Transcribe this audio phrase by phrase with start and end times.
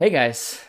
[0.00, 0.60] Hey guys,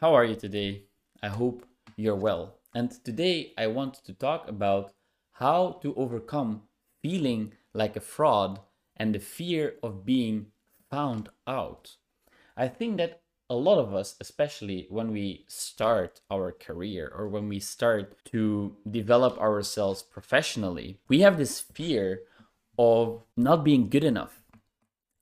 [0.00, 0.84] how are you today?
[1.20, 2.58] I hope you're well.
[2.72, 4.92] And today I want to talk about
[5.32, 6.62] how to overcome
[7.02, 8.60] feeling like a fraud
[8.96, 10.52] and the fear of being
[10.88, 11.96] found out.
[12.56, 17.48] I think that a lot of us, especially when we start our career or when
[17.48, 22.20] we start to develop ourselves professionally, we have this fear
[22.78, 24.44] of not being good enough.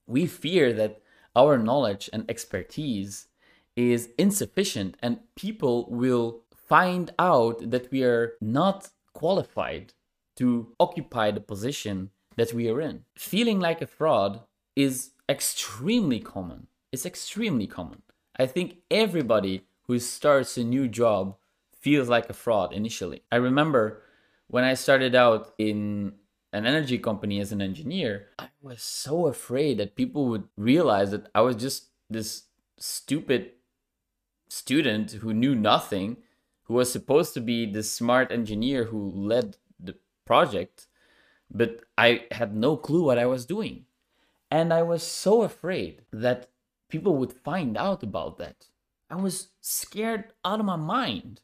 [0.07, 1.01] We fear that
[1.35, 3.29] our knowledge and expertise
[3.77, 9.93] is insufficient and people will find out that we are not qualified
[10.37, 13.05] to occupy the position that we are in.
[13.17, 14.41] Feeling like a fraud
[14.75, 16.67] is extremely common.
[16.93, 18.03] It's extremely common.
[18.37, 21.37] I think everybody who starts a new job
[21.81, 23.23] feels like a fraud initially.
[23.31, 24.03] I remember
[24.49, 26.15] when I started out in
[26.53, 31.29] an energy company as an engineer, I was so afraid that people would realize that
[31.35, 32.45] I was just this
[32.79, 33.53] stupid
[34.55, 36.19] student who knew nothing,
[36.65, 40.87] who was supposed to be the smart engineer who led the project,
[41.51, 43.87] but I had no clue what I was doing.
[44.51, 46.49] And I was so afraid that
[46.89, 48.69] people would find out about that.
[49.11, 51.41] I was scared out of my mind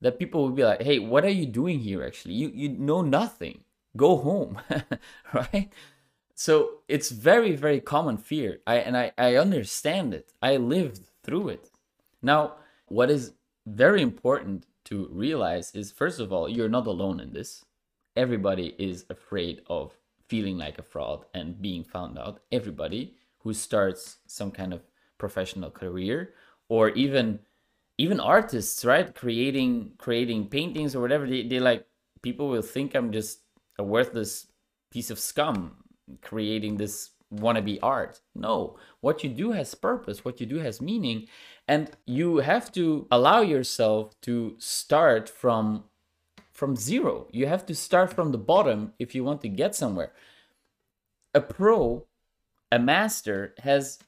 [0.00, 2.34] that people would be like, "Hey, what are you doing here actually?
[2.34, 3.64] You you know nothing.
[3.96, 4.60] Go home."
[5.34, 5.70] right?
[6.34, 8.60] So, it's very very common fear.
[8.66, 10.32] I and I I understand it.
[10.40, 11.70] I lived through it.
[12.22, 13.34] Now, what is
[13.66, 17.64] very important to realize is first of all, you're not alone in this.
[18.16, 19.92] Everybody is afraid of
[20.28, 22.40] feeling like a fraud and being found out.
[22.50, 24.82] Everybody who starts some kind of
[25.18, 26.34] professional career
[26.68, 27.40] or even
[28.00, 29.14] even artists, right?
[29.14, 31.86] Creating creating paintings or whatever, they, they like
[32.22, 33.40] people will think I'm just
[33.78, 34.46] a worthless
[34.90, 35.76] piece of scum
[36.22, 38.20] creating this wannabe art.
[38.34, 41.26] No, what you do has purpose, what you do has meaning,
[41.66, 45.84] and you have to allow yourself to start from
[46.52, 47.28] from zero.
[47.30, 50.12] You have to start from the bottom if you want to get somewhere.
[51.32, 52.06] A pro,
[52.72, 54.00] a master has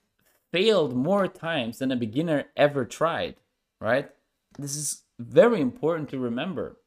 [0.51, 3.37] failed more times than a beginner ever tried,
[3.81, 4.11] right?
[4.59, 6.79] This is very important to remember.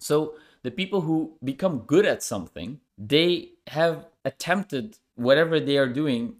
[0.00, 6.36] So, the people who become good at something, they have attempted whatever they are doing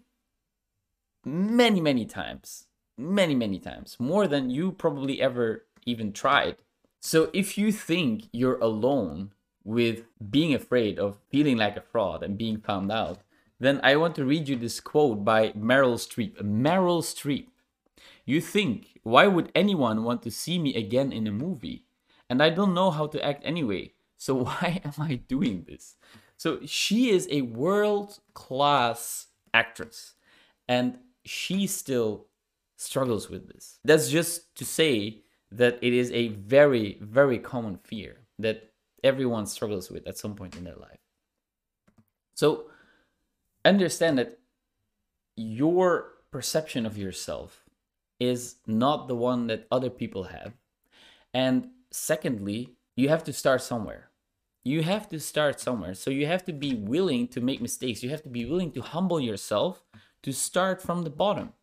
[1.25, 2.65] many, many times.
[2.97, 3.97] Many, many times.
[3.99, 6.57] More than you probably ever even tried.
[6.99, 9.31] So if you think you're alone
[9.63, 13.19] with being afraid of feeling like a fraud and being found out,
[13.59, 16.41] then I want to read you this quote by Meryl Streep.
[16.41, 17.47] Meryl Streep.
[18.25, 21.85] You think, why would anyone want to see me again in a movie?
[22.29, 23.93] And I don't know how to act anyway.
[24.17, 25.95] So why am I doing this?
[26.37, 30.13] So she is a world class actress
[30.67, 32.27] and she still
[32.77, 33.79] struggles with this.
[33.83, 38.71] That's just to say that it is a very, very common fear that
[39.03, 40.99] everyone struggles with at some point in their life.
[42.35, 42.65] So
[43.65, 44.37] understand that
[45.35, 47.63] your perception of yourself
[48.19, 50.53] is not the one that other people have.
[51.33, 54.09] And secondly, you have to start somewhere
[54.67, 55.93] you have to start somewhere.
[55.93, 58.03] So you have to be willing to make mistakes.
[58.03, 59.83] You have to be willing to humble yourself
[60.23, 61.53] to start from the bottom.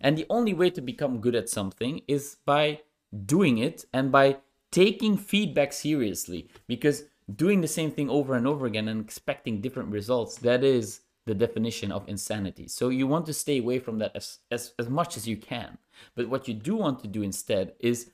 [0.00, 2.80] And the only way to become good at something is by
[3.24, 4.36] doing it and by
[4.70, 7.04] taking feedback seriously because
[7.36, 11.34] doing the same thing over and over again and expecting different results that is the
[11.34, 15.16] definition of insanity so you want to stay away from that as, as, as much
[15.16, 15.76] as you can
[16.16, 18.10] but what you do want to do instead is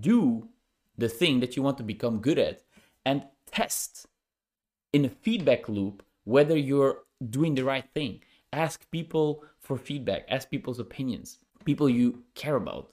[0.00, 0.48] do
[0.96, 2.62] the thing that you want to become good at
[3.08, 4.06] and test
[4.92, 6.98] in a feedback loop whether you're
[7.30, 8.20] doing the right thing.
[8.52, 12.90] Ask people for feedback, ask people's opinions, people you care about,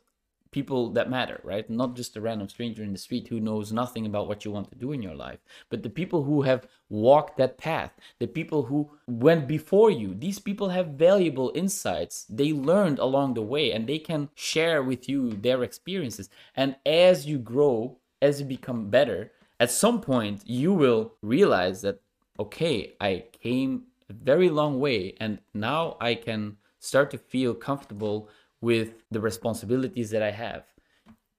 [0.51, 1.69] people that matter, right?
[1.69, 4.69] Not just a random stranger in the street who knows nothing about what you want
[4.69, 5.39] to do in your life,
[5.69, 10.13] but the people who have walked that path, the people who went before you.
[10.13, 12.25] These people have valuable insights.
[12.29, 16.29] They learned along the way and they can share with you their experiences.
[16.55, 21.99] And as you grow, as you become better, at some point you will realize that
[22.39, 28.29] okay i came a very long way and now i can start to feel comfortable
[28.61, 30.63] with the responsibilities that i have.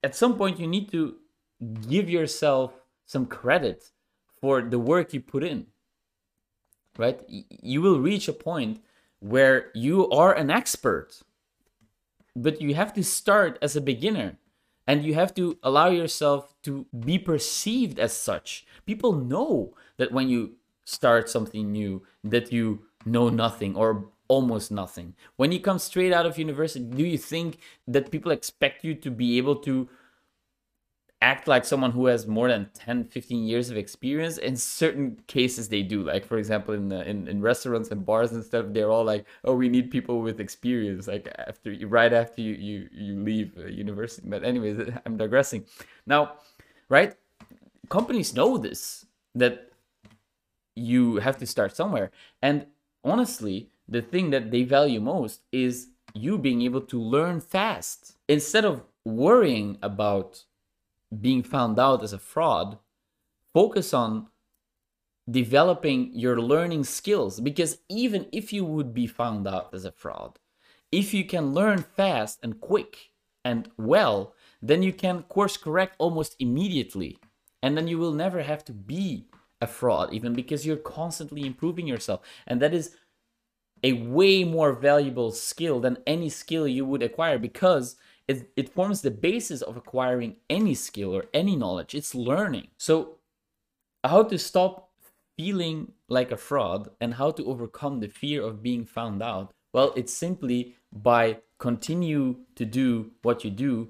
[0.02, 1.16] At some point you need to
[1.88, 2.72] give yourself
[3.06, 3.90] some credit
[4.40, 5.66] for the work you put in
[6.98, 7.20] right?
[7.28, 8.82] You will reach a point
[9.20, 11.22] where you are an expert
[12.34, 14.36] but you have to start as a beginner
[14.86, 20.28] and you have to allow yourself to be perceived as such people know that when
[20.28, 20.52] you
[20.84, 25.14] start something new that you know nothing or almost nothing.
[25.36, 29.10] When you come straight out of university, do you think that people expect you to
[29.10, 29.88] be able to
[31.22, 34.38] act like someone who has more than 10 15 years of experience.
[34.38, 36.02] In certain cases they do.
[36.02, 39.54] Like for example in, in in restaurants and bars and stuff they're all like oh
[39.54, 44.28] we need people with experience like after right after you you, you leave uh, university.
[44.28, 45.64] But anyways i'm digressing.
[46.06, 46.34] Now
[46.88, 47.14] right
[47.88, 49.70] companies know this that
[50.74, 52.10] you have to start somewhere.
[52.42, 52.66] And
[53.04, 58.16] honestly the thing that they value most is you being able to learn fast.
[58.28, 60.44] Instead of worrying about
[61.20, 62.78] being found out as a fraud,
[63.54, 64.28] focus on
[65.28, 70.38] developing your learning skills because even if you would be found out as a fraud,
[70.92, 73.10] if you can learn fast and quick
[73.44, 77.19] and well, then you can course correct almost immediately.
[77.62, 79.26] And then you will never have to be
[79.60, 82.20] a fraud, even because you're constantly improving yourself.
[82.46, 82.94] And that is
[83.82, 87.96] a way more valuable skill than any skill you would acquire because
[88.28, 91.94] it, it forms the basis of acquiring any skill or any knowledge.
[91.94, 92.69] It's learning.
[92.76, 93.17] So,
[94.05, 94.90] how to stop
[95.37, 99.52] feeling like a fraud and how to overcome the fear of being found out?
[99.73, 103.88] Well, it's simply by continue to do what you do,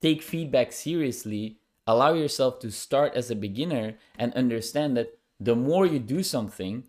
[0.00, 5.86] take feedback seriously, allow yourself to start as a beginner and understand that the more
[5.86, 6.84] you do something,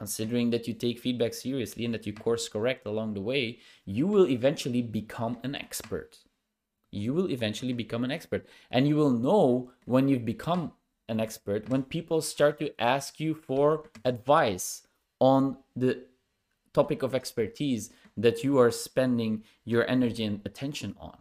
[0.00, 4.06] considering that you take feedback seriously and that you course correct along the way, you
[4.06, 6.16] will eventually become an expert.
[6.90, 8.48] You will eventually become an expert.
[8.70, 10.72] And you will know when you've become
[11.10, 14.86] an expert when people start to ask you for advice
[15.18, 16.06] on the
[16.72, 21.18] topic of expertise that you are spending your energy and attention on.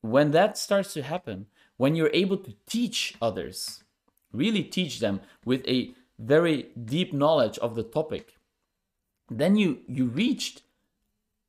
[0.00, 3.84] When that starts to happen, when you're able to teach others,
[4.32, 8.34] really teach them with a very deep knowledge of the topic,
[9.28, 10.62] then you you reached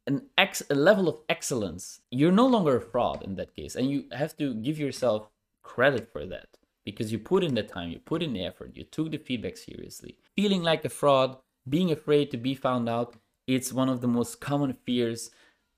[0.07, 2.01] an ex a level of excellence.
[2.11, 5.29] You're no longer a fraud in that case, and you have to give yourself
[5.63, 6.47] credit for that
[6.85, 9.57] because you put in the time, you put in the effort, you took the feedback
[9.57, 10.15] seriously.
[10.37, 11.37] Feeling like a fraud,
[11.67, 13.15] being afraid to be found out,
[13.45, 15.29] it's one of the most common fears,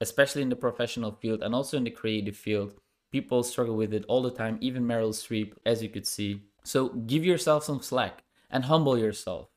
[0.02, 2.76] especially in the professional field and also in the creative field.
[3.12, 6.44] People struggle with it all the time, even Meryl Streep, as you could see.
[6.64, 9.50] So give yourself some slack and humble yourself.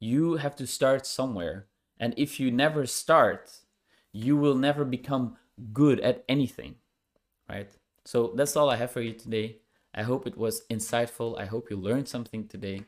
[0.00, 1.66] You have to start somewhere.
[1.98, 3.50] And if you never start,
[4.12, 5.36] you will never become
[5.72, 6.76] good at anything,
[7.48, 7.70] right?
[8.04, 9.58] So that's all I have for you today.
[9.94, 11.38] I hope it was insightful.
[11.38, 12.84] I hope you learned something today.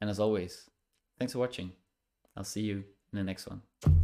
[0.00, 0.70] And as always,
[1.18, 1.72] thanks for watching.
[2.36, 3.95] I'll see you in the next one.